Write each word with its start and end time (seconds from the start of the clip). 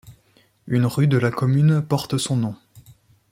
Une 0.65 0.87
rue 0.87 1.05
de 1.05 1.19
la 1.19 1.29
commune 1.29 1.79
porte 1.83 2.17
son 2.17 2.35
nom. 2.35 2.55